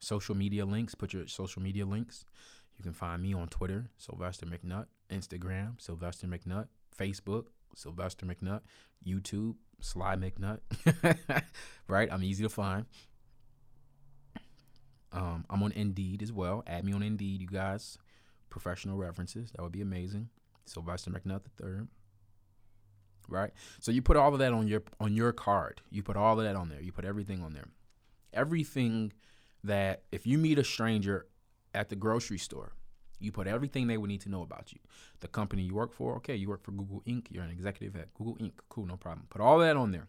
[0.00, 2.24] Social media links, put your social media links.
[2.76, 6.66] You can find me on Twitter, Sylvester McNutt, Instagram, Sylvester McNutt,
[6.98, 8.62] Facebook, Sylvester McNutt,
[9.06, 10.58] YouTube, Sly McNutt.
[11.88, 12.08] right?
[12.10, 12.86] I'm easy to find.
[15.12, 16.64] Um, I'm on Indeed as well.
[16.66, 17.98] Add me on Indeed, you guys.
[18.50, 19.52] Professional references.
[19.52, 20.30] That would be amazing.
[20.64, 21.88] Sylvester McNutt the third
[23.32, 23.50] right?
[23.80, 25.80] So you put all of that on your on your card.
[25.90, 26.80] You put all of that on there.
[26.80, 27.68] You put everything on there.
[28.32, 29.12] Everything
[29.64, 31.26] that if you meet a stranger
[31.74, 32.72] at the grocery store,
[33.18, 34.80] you put everything they would need to know about you.
[35.20, 37.26] The company you work for, okay, you work for Google Inc.
[37.30, 38.52] You're an executive at Google Inc.
[38.68, 39.26] Cool, no problem.
[39.30, 40.08] Put all that on there.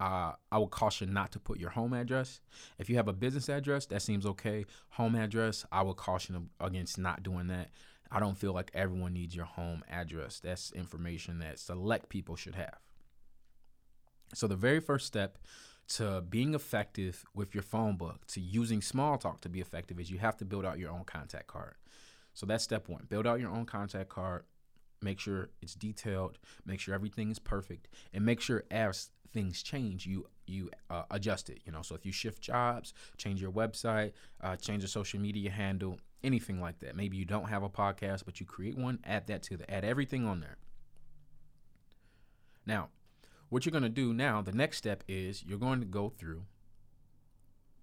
[0.00, 2.40] Uh, I would caution not to put your home address.
[2.78, 4.64] If you have a business address, that seems okay.
[4.90, 7.70] Home address, I would caution against not doing that.
[8.10, 10.40] I don't feel like everyone needs your home address.
[10.40, 12.78] That's information that select people should have.
[14.34, 15.38] So, the very first step
[15.88, 20.10] to being effective with your phone book, to using small talk to be effective, is
[20.10, 21.74] you have to build out your own contact card.
[22.34, 23.06] So, that's step one.
[23.08, 24.44] Build out your own contact card.
[25.00, 26.38] Make sure it's detailed.
[26.66, 31.50] Make sure everything is perfect, and make sure as things change, you you uh, adjust
[31.50, 31.60] it.
[31.64, 35.50] You know, so if you shift jobs, change your website, uh, change the social media
[35.50, 36.96] handle, anything like that.
[36.96, 39.84] Maybe you don't have a podcast, but you create one, add that to the add
[39.84, 40.58] everything on there.
[42.66, 42.88] Now,
[43.48, 46.42] what you're going to do now, the next step is you're going to go through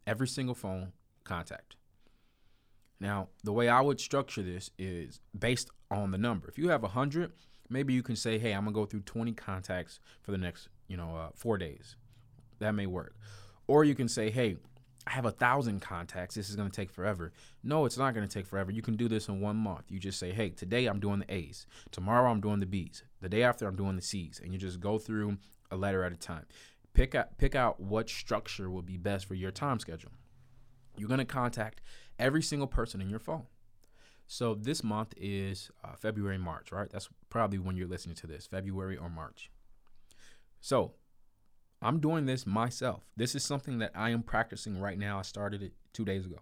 [0.05, 0.91] every single phone
[1.23, 1.75] contact.
[2.99, 6.47] Now, the way I would structure this is based on the number.
[6.47, 7.31] If you have 100,
[7.69, 10.69] maybe you can say, hey, I'm going to go through 20 contacts for the next,
[10.87, 11.95] you know, uh, four days.
[12.59, 13.15] That may work.
[13.67, 14.57] Or you can say, hey,
[15.07, 16.35] I have a thousand contacts.
[16.35, 17.31] This is going to take forever.
[17.63, 18.71] No, it's not going to take forever.
[18.71, 19.85] You can do this in one month.
[19.89, 21.67] You just say, hey, today I'm doing the A's.
[21.91, 23.03] Tomorrow I'm doing the B's.
[23.21, 24.41] The day after I'm doing the C's.
[24.43, 25.37] And you just go through
[25.69, 26.45] a letter at a time.
[26.93, 30.11] Pick out, pick out what structure will be best for your time schedule.
[30.97, 31.81] You're going to contact
[32.17, 33.43] every single person in your phone.
[34.27, 36.89] So this month is uh, February, March, right?
[36.89, 39.51] That's probably when you're listening to this, February or March.
[40.61, 40.93] So
[41.81, 43.03] I'm doing this myself.
[43.15, 45.19] This is something that I am practicing right now.
[45.19, 46.39] I started it two days ago.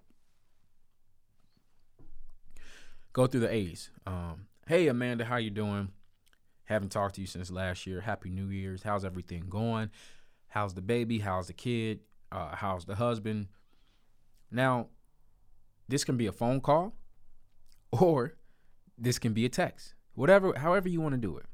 [3.12, 3.90] Go through the A's.
[4.08, 5.90] Um, hey Amanda, how you doing?
[6.66, 8.02] Haven't talked to you since last year.
[8.02, 8.84] Happy New Year's.
[8.84, 9.92] How's everything going?
[10.48, 11.20] How's the baby?
[11.20, 12.00] How's the kid?
[12.32, 13.48] Uh, how's the husband?
[14.50, 14.88] Now,
[15.88, 16.94] this can be a phone call
[17.92, 18.36] or
[18.98, 19.94] this can be a text.
[20.16, 21.46] Whatever, however you want to do it.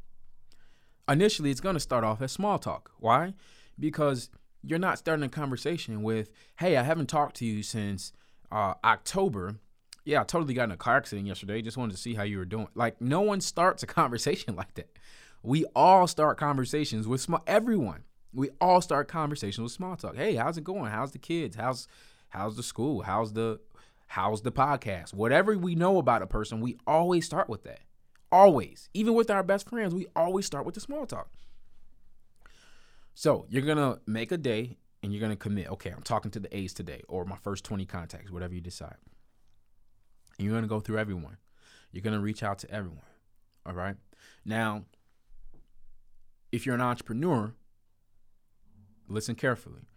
[1.10, 2.92] Initially, it's going to start off as small talk.
[3.00, 3.34] Why?
[3.80, 4.30] Because
[4.64, 8.12] you're not starting a conversation with, hey, I haven't talked to you since
[8.52, 9.56] uh, October.
[10.06, 11.62] Yeah, I totally got in a car accident yesterday.
[11.62, 12.68] Just wanted to see how you were doing.
[12.76, 14.90] Like, no one starts a conversation like that.
[15.42, 18.04] We all start conversations with small, everyone.
[18.34, 20.16] We all start conversations with small talk.
[20.16, 20.92] Hey, how's it going?
[20.92, 21.56] How's the kids?
[21.56, 21.88] How's
[22.30, 23.02] how's the school?
[23.02, 23.60] How's the
[24.08, 25.14] how's the podcast?
[25.14, 27.80] Whatever we know about a person, we always start with that.
[28.32, 28.90] Always.
[28.94, 31.30] Even with our best friends, we always start with the small talk.
[33.20, 35.70] So you're gonna make a day and you're gonna commit.
[35.72, 38.96] Okay, I'm talking to the A's today, or my first 20 contacts, whatever you decide.
[40.38, 41.36] And you're gonna go through everyone.
[41.92, 43.04] You're gonna reach out to everyone.
[43.66, 43.98] All right.
[44.46, 44.86] Now,
[46.54, 47.52] if you're an entrepreneur,
[49.10, 49.90] listen carefully.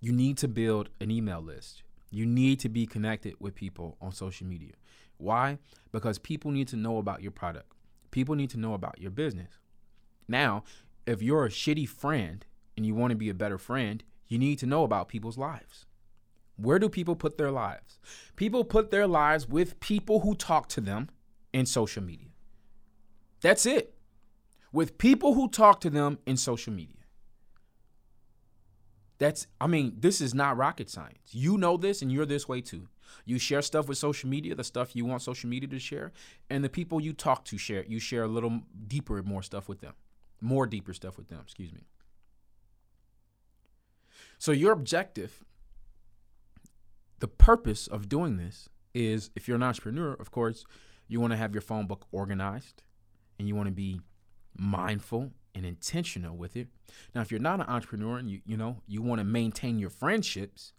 [0.00, 1.84] You need to build an email list.
[2.10, 4.72] You need to be connected with people on social media.
[5.16, 5.58] Why?
[5.92, 7.70] Because people need to know about your product.
[8.10, 9.60] People need to know about your business.
[10.26, 10.64] Now,
[11.08, 12.44] if you're a shitty friend
[12.76, 15.86] and you want to be a better friend, you need to know about people's lives.
[16.56, 17.98] Where do people put their lives?
[18.36, 21.08] People put their lives with people who talk to them
[21.52, 22.28] in social media.
[23.40, 23.94] That's it.
[24.70, 26.96] With people who talk to them in social media.
[29.16, 31.30] That's, I mean, this is not rocket science.
[31.30, 32.88] You know this and you're this way too.
[33.24, 36.12] You share stuff with social media, the stuff you want social media to share,
[36.50, 39.80] and the people you talk to share, you share a little deeper, more stuff with
[39.80, 39.94] them.
[40.40, 41.82] More deeper stuff with them, excuse me.
[44.38, 45.44] So, your objective,
[47.18, 50.64] the purpose of doing this is if you're an entrepreneur, of course,
[51.08, 52.82] you want to have your phone book organized
[53.38, 54.00] and you want to be
[54.56, 56.68] mindful and intentional with it.
[57.14, 59.90] Now, if you're not an entrepreneur and you you know you want to maintain your
[59.90, 60.72] friendships,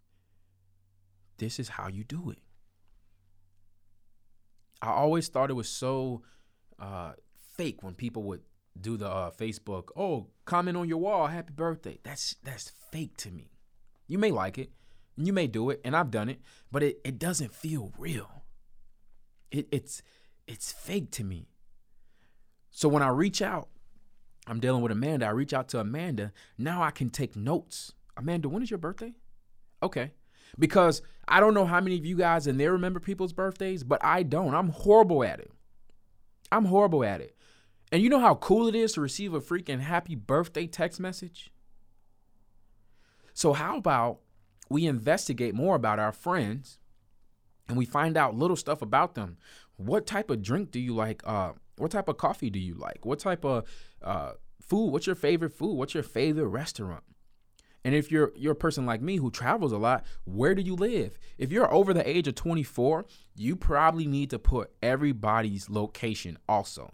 [1.37, 2.39] this is how you do it.
[4.81, 6.21] I always thought it was so
[6.79, 7.13] uh,
[7.57, 8.41] fake when people would
[8.79, 11.99] do the uh, Facebook, oh, comment on your wall, happy birthday.
[12.03, 13.51] That's that's fake to me.
[14.07, 14.71] You may like it,
[15.17, 18.43] and you may do it, and I've done it, but it, it doesn't feel real.
[19.51, 20.01] It, it's
[20.47, 21.49] it's fake to me.
[22.71, 23.69] So when I reach out
[24.49, 25.27] I'm dealing with Amanda.
[25.27, 26.33] I reach out to Amanda.
[26.57, 27.93] Now I can take notes.
[28.17, 29.13] Amanda, when is your birthday?
[29.83, 30.11] Okay.
[30.57, 34.03] Because I don't know how many of you guys in there remember people's birthdays, but
[34.03, 34.55] I don't.
[34.55, 35.51] I'm horrible at it.
[36.51, 37.35] I'm horrible at it.
[37.91, 41.51] And you know how cool it is to receive a freaking happy birthday text message?
[43.33, 44.19] So, how about
[44.69, 46.77] we investigate more about our friends
[47.67, 49.37] and we find out little stuff about them?
[49.77, 51.23] What type of drink do you like?
[51.25, 53.05] Uh, what type of coffee do you like?
[53.05, 53.63] What type of
[54.03, 54.91] uh, food?
[54.91, 55.73] What's your favorite food?
[55.75, 57.03] What's your favorite restaurant?
[57.83, 60.75] And if you're you're a person like me who travels a lot, where do you
[60.75, 61.17] live?
[61.37, 66.91] If you're over the age of 24, you probably need to put everybody's location also.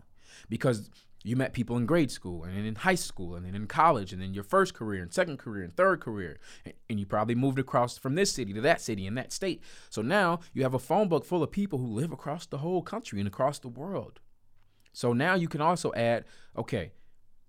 [0.50, 0.90] Because
[1.24, 4.14] you met people in grade school and then in high school and then in college
[4.14, 6.38] and then your first career and second career and third career.
[6.88, 9.64] And you probably moved across from this city to that city and that state.
[9.90, 12.84] So now you have a phone book full of people who live across the whole
[12.84, 14.20] country and across the world.
[14.94, 16.92] So now you can also add, okay,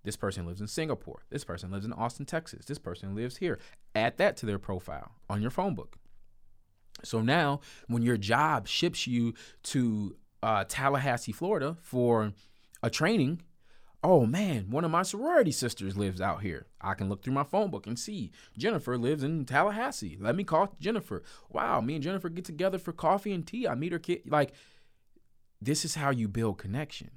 [0.05, 1.27] this person lives in Singapore.
[1.31, 2.65] This person lives in Austin, Texas.
[2.65, 3.59] This person lives here.
[3.95, 5.97] Add that to their profile on your phone book.
[7.05, 12.33] So now, when your job ships you to uh, Tallahassee, Florida for
[12.87, 13.43] a training,
[14.05, 16.67] Oh man, one of my sorority sisters lives out here.
[16.81, 20.17] I can look through my phone book and see Jennifer lives in Tallahassee.
[20.21, 21.25] Let me call Jennifer.
[21.51, 23.67] Wow, me and Jennifer get together for coffee and tea.
[23.67, 24.23] I meet her kid.
[24.29, 24.53] Like,
[25.61, 27.11] this is how you build connection.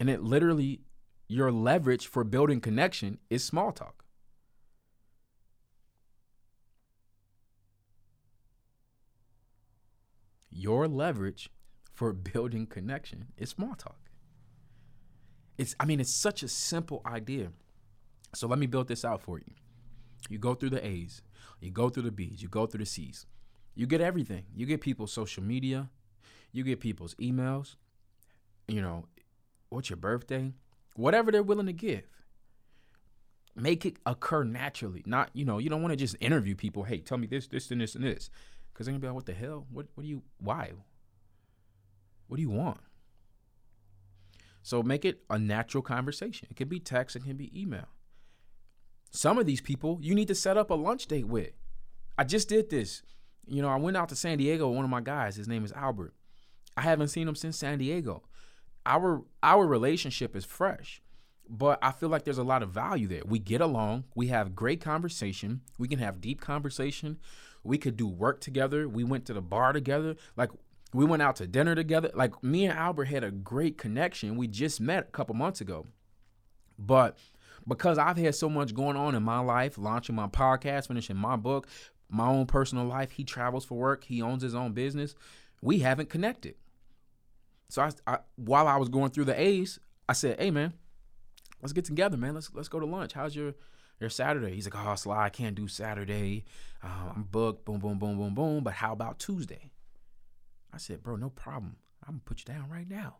[0.00, 0.80] And it literally,
[1.28, 4.04] your leverage for building connection is small talk.
[10.50, 11.50] Your leverage
[11.92, 14.09] for building connection is small talk.
[15.60, 17.52] It's I mean it's such a simple idea.
[18.34, 19.52] So let me build this out for you.
[20.30, 21.20] You go through the A's,
[21.60, 23.26] you go through the B's, you go through the C's.
[23.74, 24.44] You get everything.
[24.56, 25.90] You get people's social media,
[26.50, 27.76] you get people's emails,
[28.68, 29.04] you know,
[29.68, 30.54] what's your birthday?
[30.96, 32.08] Whatever they're willing to give.
[33.54, 35.02] Make it occur naturally.
[35.04, 37.70] Not, you know, you don't want to just interview people, hey, tell me this, this,
[37.70, 38.30] and this, and this.
[38.72, 39.66] Because they're gonna be like, what the hell?
[39.70, 40.70] What what do you why?
[42.28, 42.78] What do you want?
[44.62, 46.48] So make it a natural conversation.
[46.50, 47.88] It can be text, it can be email.
[49.10, 51.52] Some of these people you need to set up a lunch date with.
[52.18, 53.02] I just did this.
[53.46, 55.36] You know, I went out to San Diego with one of my guys.
[55.36, 56.14] His name is Albert.
[56.76, 58.22] I haven't seen him since San Diego.
[58.86, 61.02] Our our relationship is fresh,
[61.48, 63.22] but I feel like there's a lot of value there.
[63.26, 67.18] We get along, we have great conversation, we can have deep conversation.
[67.62, 68.88] We could do work together.
[68.88, 70.16] We went to the bar together.
[70.36, 70.50] Like
[70.92, 72.10] we went out to dinner together.
[72.14, 74.36] Like me and Albert had a great connection.
[74.36, 75.86] We just met a couple months ago.
[76.78, 77.18] But
[77.68, 81.36] because I've had so much going on in my life, launching my podcast, finishing my
[81.36, 81.68] book,
[82.08, 85.14] my own personal life, he travels for work, he owns his own business,
[85.62, 86.54] we haven't connected.
[87.68, 90.72] So I, I while I was going through the A's, I said, "Hey man,
[91.62, 92.34] let's get together, man.
[92.34, 93.12] Let's let's go to lunch.
[93.12, 93.54] How's your
[94.00, 96.44] your Saturday?" He's like, "Oh, Sly, I can't do Saturday.
[96.82, 97.64] Uh, I'm booked.
[97.64, 98.64] Boom, boom, boom, boom, boom.
[98.64, 99.70] But how about Tuesday?"
[100.72, 101.76] I said, bro, no problem.
[102.06, 103.16] I'm gonna put you down right now.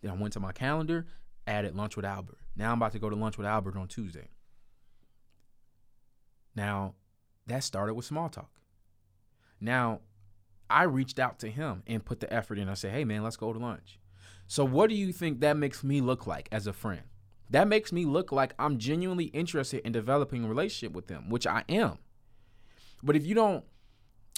[0.00, 1.06] Then I went to my calendar,
[1.46, 2.38] added lunch with Albert.
[2.56, 4.28] Now I'm about to go to lunch with Albert on Tuesday.
[6.54, 6.94] Now,
[7.46, 8.50] that started with small talk.
[9.60, 10.00] Now,
[10.70, 12.68] I reached out to him and put the effort in.
[12.68, 13.98] I said, hey man, let's go to lunch.
[14.46, 17.02] So, what do you think that makes me look like as a friend?
[17.50, 21.46] That makes me look like I'm genuinely interested in developing a relationship with them, which
[21.46, 21.98] I am.
[23.02, 23.64] But if you don't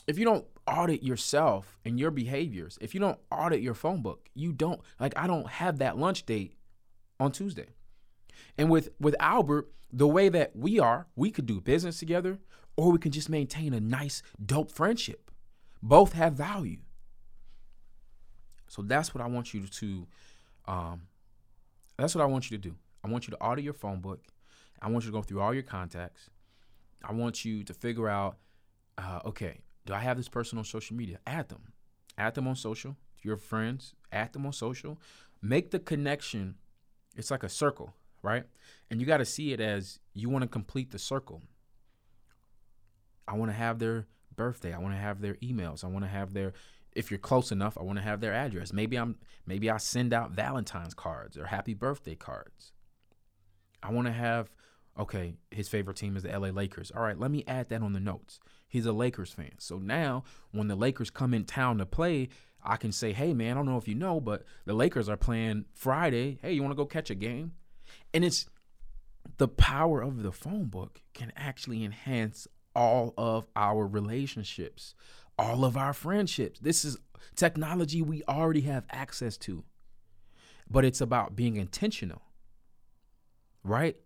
[0.06, 4.28] if you don't audit yourself and your behaviors, if you don't audit your phone book,
[4.34, 6.54] you don't like I don't have that lunch date
[7.18, 7.68] on Tuesday.
[8.58, 12.38] And with with Albert, the way that we are, we could do business together
[12.76, 15.30] or we can just maintain a nice dope friendship.
[15.82, 16.80] Both have value.
[18.68, 20.06] So that's what I want you to
[20.66, 21.02] um
[21.96, 22.76] that's what I want you to do.
[23.02, 24.24] I want you to audit your phone book.
[24.82, 26.28] I want you to go through all your contacts.
[27.02, 28.36] I want you to figure out
[28.98, 31.18] uh, okay, do I have this person on social media?
[31.26, 31.72] Add them.
[32.18, 32.96] Add them on social.
[33.16, 35.00] If you're friends, add them on social.
[35.40, 36.56] Make the connection.
[37.16, 38.44] It's like a circle, right?
[38.90, 41.42] And you got to see it as you want to complete the circle.
[43.28, 44.72] I want to have their birthday.
[44.72, 45.84] I want to have their emails.
[45.84, 46.52] I want to have their
[46.94, 48.72] if you're close enough, I want to have their address.
[48.72, 52.72] Maybe I'm maybe I send out Valentine's cards or happy birthday cards.
[53.82, 54.50] I want to have
[54.98, 56.90] okay, his favorite team is the LA Lakers.
[56.94, 58.38] All right, let me add that on the notes.
[58.68, 59.52] He's a Lakers fan.
[59.58, 62.28] So now when the Lakers come in town to play,
[62.62, 65.16] I can say, hey, man, I don't know if you know, but the Lakers are
[65.16, 66.38] playing Friday.
[66.42, 67.52] Hey, you want to go catch a game?
[68.12, 68.46] And it's
[69.38, 74.94] the power of the phone book can actually enhance all of our relationships,
[75.38, 76.58] all of our friendships.
[76.60, 76.98] This is
[77.34, 79.64] technology we already have access to,
[80.68, 82.22] but it's about being intentional,
[83.62, 83.96] right?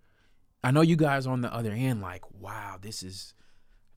[0.63, 3.35] I know you guys on the other end, like, wow, this is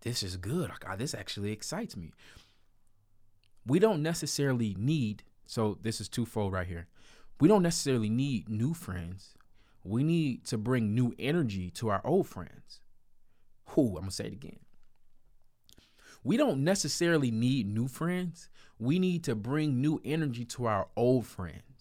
[0.02, 0.69] this is good.
[0.80, 2.12] God, ah, this actually excites me.
[3.65, 6.88] We don't necessarily need, so this is twofold right here.
[7.39, 9.36] We don't necessarily need new friends.
[9.84, 12.82] We need to bring new energy to our old friends.
[13.69, 14.60] Who, I'm gonna say it again.
[16.23, 18.49] We don't necessarily need new friends.
[18.80, 21.72] We need to bring new energy to our old friends.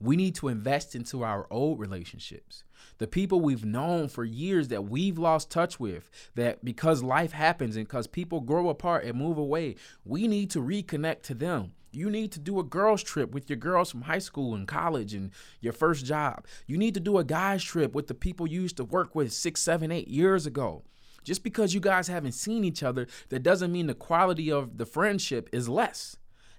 [0.00, 2.64] We need to invest into our old relationships.
[2.98, 7.76] The people we've known for years that we've lost touch with, that because life happens
[7.76, 11.72] and because people grow apart and move away, we need to reconnect to them.
[11.92, 15.14] You need to do a girls' trip with your girls from high school and college
[15.14, 15.30] and
[15.60, 16.46] your first job.
[16.66, 19.32] You need to do a guys' trip with the people you used to work with
[19.32, 20.82] six, seven, eight years ago.
[21.24, 24.86] Just because you guys haven't seen each other, that doesn't mean the quality of the
[24.86, 26.16] friendship is less.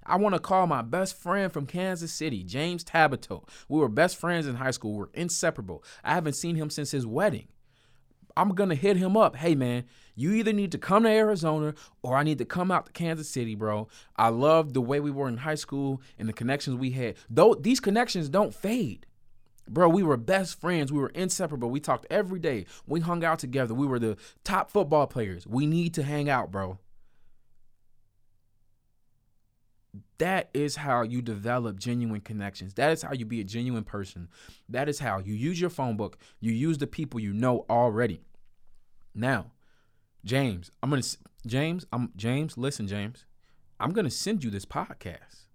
[0.08, 3.48] I want to call my best friend from Kansas City, James Tabito.
[3.68, 4.96] We were best friends in high school.
[4.96, 5.84] We are inseparable.
[6.04, 7.48] I haven't seen him since his wedding.
[8.38, 9.36] I'm to hit him up.
[9.36, 9.86] Hey, man,
[10.16, 13.30] you either need to come to Arizona or I need to come out to Kansas
[13.30, 13.88] City, bro.
[14.16, 17.16] I love the way we were in high school and the connections we had.
[17.30, 19.08] Though these connections don't fade.
[19.68, 20.94] Bro, we were best friends.
[20.94, 21.70] We were inseparable.
[21.70, 22.68] We talked every day.
[22.86, 23.74] We hung out together.
[23.74, 25.46] We were the top football players.
[25.46, 26.78] We need to hang out, bro.
[30.18, 32.74] That is how you develop genuine connections.
[32.76, 34.30] That is how you be a genuine person.
[34.70, 36.18] That is how you use your phone book.
[36.40, 38.22] You use the people you know already.
[39.14, 39.52] Now,
[40.26, 41.04] James, I'm gonna
[41.46, 42.58] James, I'm James.
[42.58, 43.26] Listen, James,
[43.80, 45.46] I'm gonna send you this podcast.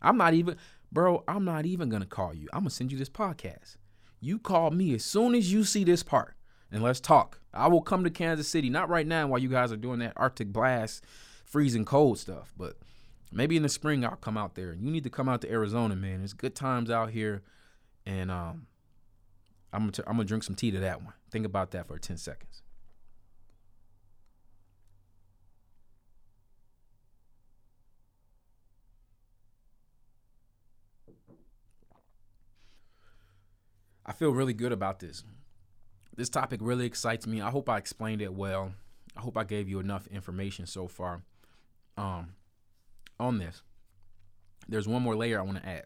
[0.00, 0.56] I'm not even,
[0.90, 1.24] bro.
[1.28, 2.48] I'm not even gonna call you.
[2.52, 3.76] I'm gonna send you this podcast.
[4.20, 6.34] You call me as soon as you see this part,
[6.70, 7.40] and let's talk.
[7.52, 8.70] I will come to Kansas City.
[8.70, 11.04] Not right now while you guys are doing that Arctic blast,
[11.44, 12.76] freezing cold stuff, but
[13.32, 14.74] maybe in the spring I'll come out there.
[14.74, 16.18] You need to come out to Arizona, man.
[16.18, 17.42] There's good times out here,
[18.06, 18.66] and um,
[19.72, 21.14] I'm gonna t- I'm gonna drink some tea to that one.
[21.30, 22.62] Think about that for 10 seconds.
[34.04, 35.22] I feel really good about this.
[36.14, 37.40] This topic really excites me.
[37.40, 38.74] I hope I explained it well.
[39.16, 41.22] I hope I gave you enough information so far.
[41.96, 42.34] Um,
[43.22, 43.62] on this,
[44.68, 45.84] there's one more layer I want to add.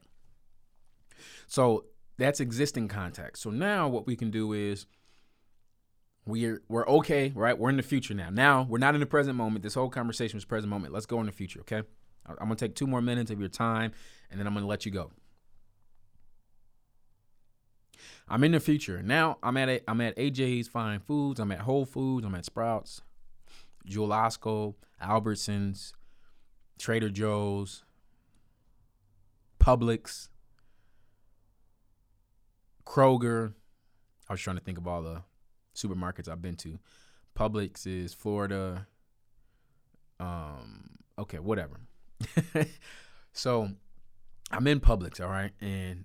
[1.47, 1.85] So
[2.19, 3.43] that's existing context.
[3.43, 4.87] So now what we can do is
[6.25, 7.57] we're we're okay, right?
[7.57, 8.31] We're in the future now.
[8.31, 9.63] Now we're not in the present moment.
[9.63, 10.93] This whole conversation was present moment.
[10.93, 11.83] Let's go in the future, okay?
[12.27, 13.93] I'm gonna take two more minutes of your time,
[14.31, 15.13] and then I'm gonna let you go.
[18.29, 19.39] I'm in the future now.
[19.43, 21.39] I'm at a, I'm at AJ's Fine Foods.
[21.39, 22.27] I'm at Whole Foods.
[22.27, 23.03] I'm at Sprouts,
[23.85, 25.93] Jewel Osco, Albertsons,
[26.79, 27.85] Trader Joe's,
[29.61, 30.29] Publix,
[32.85, 33.55] Kroger.
[34.29, 35.23] I was trying to think of all the
[35.75, 36.79] supermarkets I've been to.
[37.37, 38.87] Publix is Florida.
[40.19, 41.81] Um, okay, whatever.
[43.33, 43.71] so
[44.51, 46.05] I'm in Publix, all right, and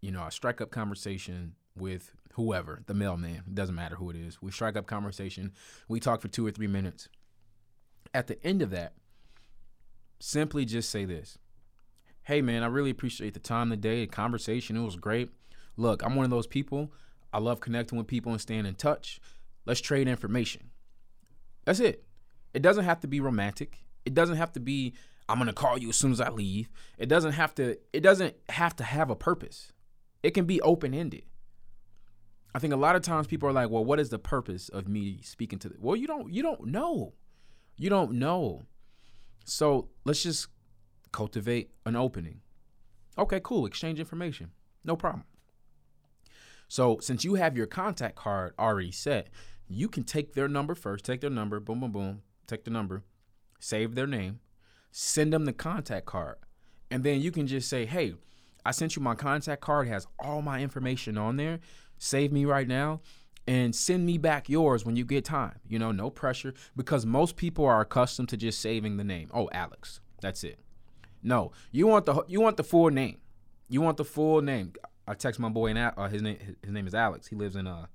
[0.00, 3.42] you know I strike up conversation with whoever, the mailman.
[3.46, 4.40] It doesn't matter who it is.
[4.42, 5.52] We strike up conversation.
[5.88, 7.08] We talk for two or three minutes.
[8.14, 8.94] At the end of that,
[10.20, 11.38] simply just say this
[12.22, 14.76] Hey, man, I really appreciate the time today, the conversation.
[14.76, 15.30] It was great.
[15.76, 16.92] Look, I'm one of those people.
[17.32, 19.20] I love connecting with people and staying in touch.
[19.64, 20.70] Let's trade information.
[21.64, 22.04] That's it.
[22.54, 23.78] It doesn't have to be romantic.
[24.04, 24.94] It doesn't have to be
[25.28, 26.70] I'm going to call you as soon as I leave.
[26.96, 29.72] It doesn't have to it doesn't have to have a purpose.
[30.22, 31.24] It can be open-ended.
[32.54, 34.88] I think a lot of times people are like, "Well, what is the purpose of
[34.88, 35.76] me speaking to?" The-?
[35.78, 37.12] Well, you don't you don't know.
[37.76, 38.64] You don't know.
[39.48, 40.48] So let's just
[41.10, 42.40] cultivate an opening.
[43.16, 43.66] Okay, cool.
[43.66, 44.50] Exchange information.
[44.84, 45.24] No problem.
[46.68, 49.28] So since you have your contact card already set,
[49.66, 53.04] you can take their number first, take their number, boom, boom, boom, take the number,
[53.58, 54.40] save their name,
[54.90, 56.36] send them the contact card.
[56.90, 58.14] And then you can just say, hey,
[58.64, 61.60] I sent you my contact card, it has all my information on there.
[61.98, 63.00] Save me right now
[63.48, 65.58] and send me back yours when you get time.
[65.66, 69.30] You know, no pressure because most people are accustomed to just saving the name.
[69.32, 70.00] Oh, Alex.
[70.20, 70.58] That's it.
[71.22, 73.16] No, you want the you want the full name.
[73.70, 74.74] You want the full name.
[75.06, 77.26] I text my boy and uh, his name his name is Alex.
[77.26, 77.86] He lives in uh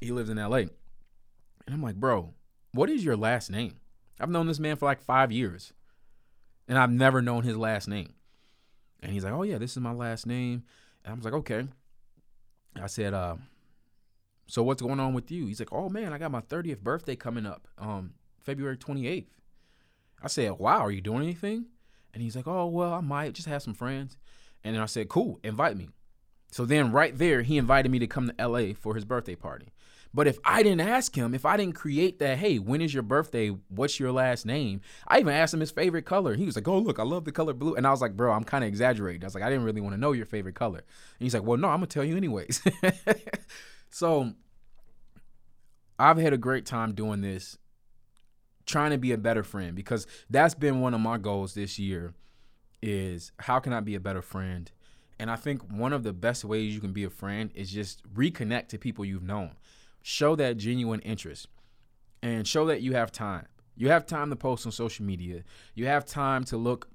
[0.00, 0.58] he lives in LA.
[0.58, 2.32] And I'm like, "Bro,
[2.72, 3.80] what is your last name?"
[4.20, 5.72] I've known this man for like 5 years.
[6.68, 8.14] And I've never known his last name.
[9.02, 10.62] And he's like, "Oh yeah, this is my last name."
[11.04, 11.66] And I was like, "Okay."
[12.80, 13.34] I said, uh,
[14.50, 15.46] so what's going on with you?
[15.46, 19.26] He's like, oh man, I got my 30th birthday coming up, um, February 28th.
[20.22, 21.66] I said, wow, are you doing anything?
[22.12, 24.16] And he's like, oh well, I might just have some friends.
[24.64, 25.88] And then I said, cool, invite me.
[26.50, 29.68] So then right there, he invited me to come to LA for his birthday party.
[30.12, 33.04] But if I didn't ask him, if I didn't create that, hey, when is your
[33.04, 33.50] birthday?
[33.68, 34.80] What's your last name?
[35.06, 36.34] I even asked him his favorite color.
[36.34, 37.76] He was like, oh, look, I love the color blue.
[37.76, 39.22] And I was like, bro, I'm kind of exaggerating.
[39.22, 40.78] I was like, I didn't really want to know your favorite color.
[40.78, 42.60] And he's like, well, no, I'm going to tell you anyways.
[43.90, 44.32] So
[45.98, 47.58] I've had a great time doing this,
[48.64, 52.14] trying to be a better friend because that's been one of my goals this year
[52.80, 54.70] is how can I be a better friend?
[55.18, 58.02] And I think one of the best ways you can be a friend is just
[58.14, 59.50] reconnect to people you've known.
[60.02, 61.48] Show that genuine interest
[62.22, 63.46] and show that you have time.
[63.76, 65.42] You have time to post on social media.
[65.74, 66.88] You have time to look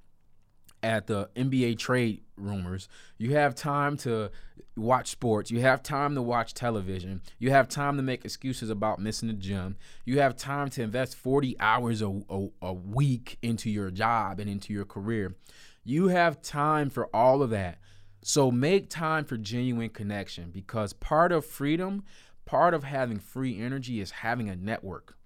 [0.86, 2.88] at the NBA trade rumors.
[3.18, 4.30] You have time to
[4.78, 5.50] watch sports.
[5.50, 7.22] You have time to watch television.
[7.40, 9.78] You have time to make excuses about missing the gym.
[10.06, 14.48] You have time to invest 40 hours a, a, a week into your job and
[14.48, 15.36] into your career.
[15.84, 17.80] You have time for all of that.
[18.22, 22.04] So make time for genuine connection because part of freedom,
[22.46, 25.18] part of having free energy is having a network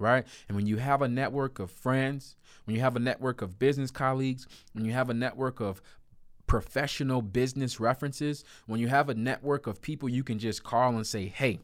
[0.00, 0.26] right?
[0.48, 3.90] And when you have a network of friends, when you have a network of business
[3.90, 5.82] colleagues, when you have a network of
[6.46, 11.06] professional business references, when you have a network of people you can just call and
[11.06, 11.60] say, hey,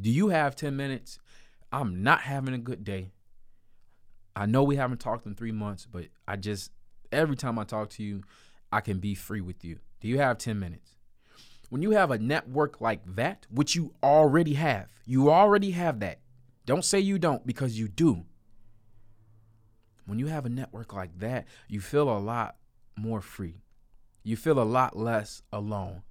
[0.00, 1.18] do you have 10 minutes?
[1.72, 3.10] I'm not having a good day.
[4.36, 6.70] I know we haven't talked in three months, but I just,
[7.12, 8.22] every time I talk to you,
[8.72, 9.78] I can be free with you.
[10.00, 10.96] Do you have 10 minutes?
[11.70, 16.18] When you have a network like that, which you already have, you already have that.
[16.66, 18.24] Don't say you don't because you do.
[20.06, 22.56] When you have a network like that, you feel a lot
[22.96, 23.62] more free.
[24.22, 26.02] You feel a lot less alone.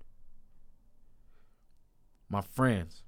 [2.30, 3.04] My friends,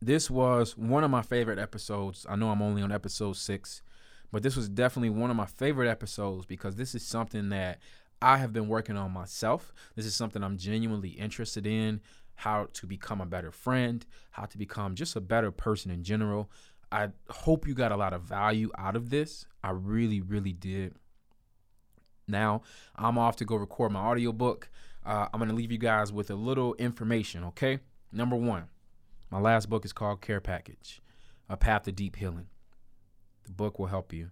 [0.00, 2.26] this was one of my favorite episodes.
[2.28, 3.82] I know I'm only on episode six,
[4.30, 7.78] but this was definitely one of my favorite episodes because this is something that
[8.20, 9.72] I have been working on myself.
[9.94, 12.00] This is something I'm genuinely interested in
[12.38, 16.48] how to become a better friend, how to become just a better person in general.
[16.92, 19.44] I hope you got a lot of value out of this.
[19.64, 20.94] I really, really did.
[22.28, 22.62] Now,
[22.94, 24.70] I'm off to go record my audiobook.
[25.04, 27.80] Uh, I'm going to leave you guys with a little information, okay?
[28.12, 28.68] Number one,
[29.30, 31.02] my last book is called Care Package
[31.48, 32.46] A Path to Deep Healing.
[33.46, 34.30] The book will help you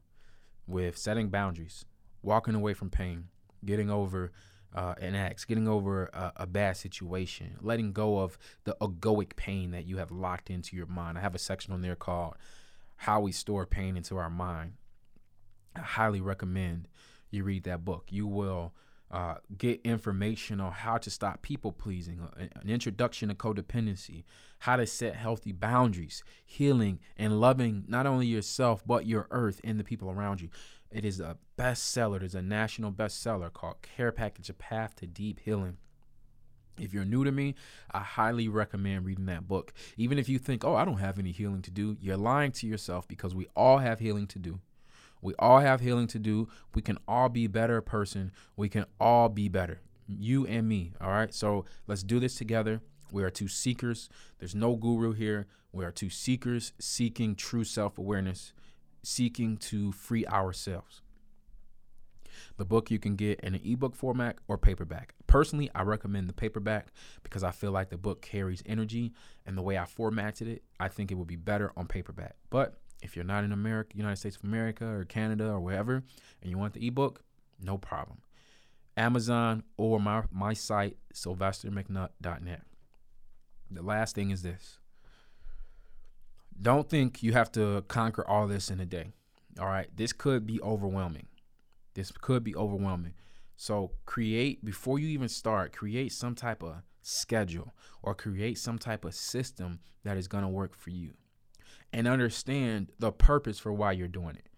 [0.69, 1.85] with setting boundaries,
[2.23, 3.25] walking away from pain,
[3.65, 4.31] getting over
[4.75, 9.71] uh, an ex, getting over a, a, bad situation, letting go of the egoic pain
[9.71, 11.17] that you have locked into your mind.
[11.17, 12.35] I have a section on there called
[12.97, 14.75] How We Store Pain into Our Mind.
[15.75, 16.89] I highly recommend
[17.31, 18.07] you read that book.
[18.11, 18.73] You will
[19.11, 24.25] uh, get information on how to stop people pleasing, uh, an introduction to codependency,
[24.61, 29.79] how to set healthy boundaries, healing, and loving not only yourself, but your earth and
[29.79, 30.49] the people around you.
[30.91, 32.21] It is a bestseller.
[32.21, 35.77] There's a national bestseller called Care Package A Path to Deep Healing.
[36.79, 37.55] If you're new to me,
[37.91, 39.73] I highly recommend reading that book.
[39.97, 42.67] Even if you think, oh, I don't have any healing to do, you're lying to
[42.67, 44.61] yourself because we all have healing to do.
[45.27, 46.47] We all have healing to do.
[46.73, 48.31] We can all be better person.
[48.55, 49.81] We can all be better.
[50.07, 50.93] You and me.
[51.01, 51.35] All right.
[51.35, 52.81] So let's do this together.
[53.11, 54.09] We are two seekers.
[54.39, 55.49] There's no guru here.
[55.73, 58.53] We are two seekers seeking true self awareness,
[59.03, 61.03] seeking to free ourselves.
[62.57, 65.15] The book you can get in an ebook format or paperback.
[65.27, 66.93] Personally, I recommend the paperback
[67.25, 69.13] because I feel like the book carries energy
[69.45, 72.37] and the way I formatted it, I think it would be better on paperback.
[72.49, 76.03] But if you're not in America, United States of America or Canada or wherever,
[76.41, 77.23] and you want the ebook,
[77.61, 78.19] no problem.
[78.97, 82.63] Amazon or my, my site, sylvestermcnutt.net.
[83.71, 84.79] The last thing is this.
[86.61, 89.13] Don't think you have to conquer all this in a day.
[89.61, 89.89] All right.
[89.95, 91.27] This could be overwhelming.
[91.95, 93.15] This could be overwhelming.
[93.57, 99.05] So create, before you even start, create some type of schedule or create some type
[99.05, 101.13] of system that is going to work for you
[101.93, 104.49] and understand the purpose for why you're doing it.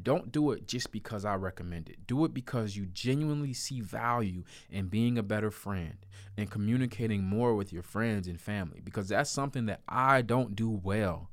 [0.00, 2.06] Don't do it just because I recommend it.
[2.06, 5.96] Do it because you genuinely see value in being a better friend
[6.36, 10.70] and communicating more with your friends and family because that's something that I don't do
[10.70, 11.30] well.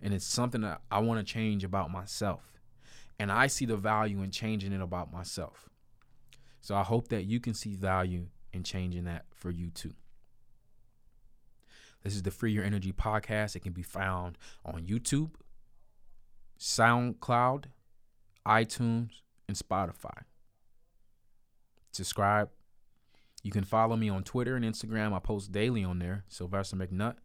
[0.00, 2.52] And it's something that I want to change about myself.
[3.18, 5.68] And I see the value in changing it about myself.
[6.60, 9.94] So I hope that you can see value in changing that for you too.
[12.02, 13.54] This is the Free Your Energy podcast.
[13.54, 15.32] It can be found on YouTube,
[16.58, 17.66] SoundCloud,
[18.46, 19.10] iTunes,
[19.48, 20.24] and Spotify.
[21.92, 22.48] Subscribe.
[23.44, 25.12] You can follow me on Twitter and Instagram.
[25.12, 27.16] I post daily on there, Sylvester McNutt.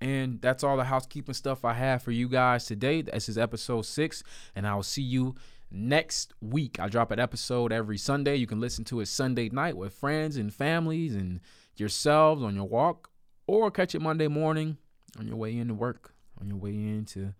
[0.00, 3.02] And that's all the housekeeping stuff I have for you guys today.
[3.02, 4.22] This is episode six,
[4.54, 5.34] and I will see you
[5.70, 6.78] next week.
[6.78, 8.36] I drop an episode every Sunday.
[8.36, 11.40] You can listen to it Sunday night with friends and families and
[11.76, 13.10] yourselves on your walk
[13.48, 14.76] or catch it Monday morning
[15.18, 17.34] on your way into work, on your way in to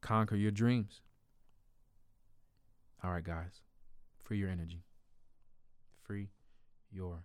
[0.00, 1.02] conquer your dreams.
[3.04, 3.60] All right, guys,
[4.22, 4.82] free your energy.
[6.02, 6.30] Free
[6.90, 7.24] your.